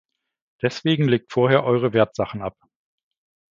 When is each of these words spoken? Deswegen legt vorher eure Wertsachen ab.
Deswegen 0.63 1.07
legt 1.07 1.31
vorher 1.31 1.63
eure 1.63 1.93
Wertsachen 1.93 2.41
ab. 2.41 2.57